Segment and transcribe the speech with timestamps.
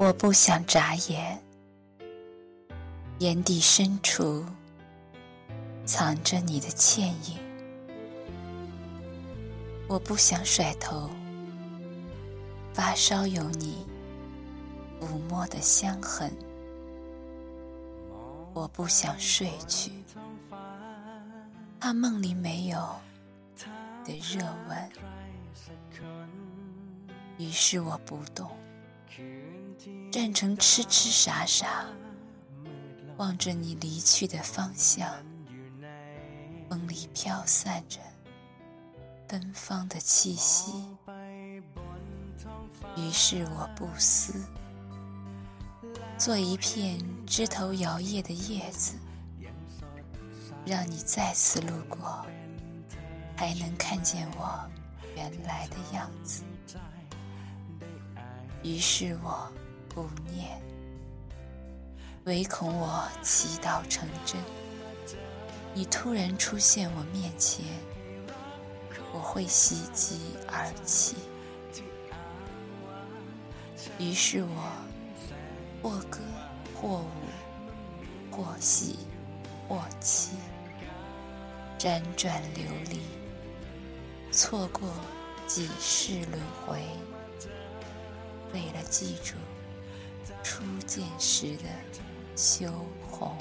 [0.00, 1.42] 我不想眨眼，
[3.18, 4.46] 眼底深处
[5.84, 7.36] 藏着你的倩影。
[9.88, 11.10] 我不想甩头，
[12.72, 13.84] 发梢有你
[15.00, 16.32] 抚摸的香痕。
[18.54, 19.90] 我不想睡去，
[21.80, 22.78] 怕梦里没有
[24.04, 24.90] 的热吻。
[27.36, 28.48] 于是我不动，
[30.10, 31.86] 站成痴痴傻傻，
[33.16, 35.08] 望着你离去的方向。
[36.68, 37.98] 风里飘散着。
[39.28, 40.72] 芬芳的气息，
[42.96, 44.42] 于是我不思，
[46.16, 48.94] 做一片枝头摇曳的叶子，
[50.64, 52.24] 让你再次路过，
[53.36, 54.66] 还能看见我
[55.14, 56.42] 原来的样子。
[58.62, 59.52] 于是我
[59.88, 60.60] 不念，
[62.24, 64.40] 唯恐我祈祷成真，
[65.74, 67.64] 你突然出现我面前。
[69.10, 71.16] 我会喜极而泣，
[73.98, 74.70] 于是我
[75.82, 76.20] 或歌
[76.74, 77.08] 或舞，
[78.30, 78.98] 或喜
[79.66, 80.32] 或泣，
[81.78, 83.00] 辗转流离，
[84.30, 84.90] 错过
[85.46, 86.78] 几世轮回，
[88.52, 89.34] 为了记住
[90.42, 91.64] 初见时的
[92.36, 92.66] 羞
[93.08, 93.36] 红。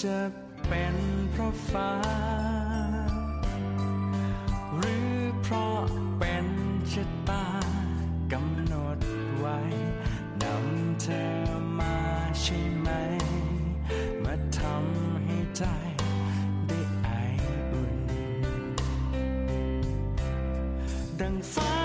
[0.00, 0.18] จะ
[0.68, 0.96] เป็น
[1.30, 1.92] เพราะฟ้า
[4.76, 5.80] หรือเพราะ
[6.18, 6.46] เป็น
[6.92, 7.46] ชะตา
[8.32, 8.98] กำหนด
[9.38, 9.58] ไว้
[10.42, 11.28] นำเธอ
[11.78, 11.96] มา
[12.40, 12.88] ใช่ไหม
[14.24, 15.62] มาทำให้ใจ
[16.66, 17.08] ได้ไอ
[17.70, 17.96] อุ่น
[21.20, 21.81] ดังฟ้า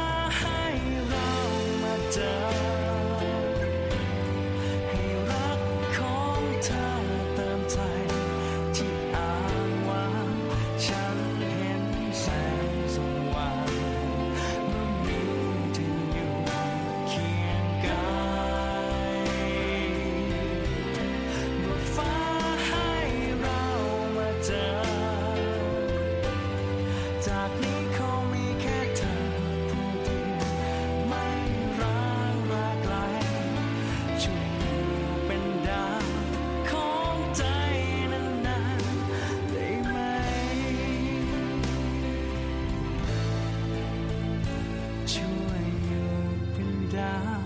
[45.13, 46.09] ช่วยอยู่
[46.51, 47.43] เป็นดาว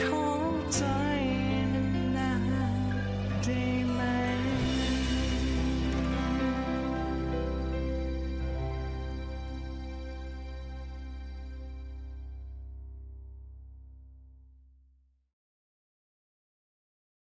[0.00, 0.26] ขอ
[0.74, 0.82] ใจ
[2.16, 2.88] นาน
[3.44, 3.62] ได้
[3.92, 4.00] ไหม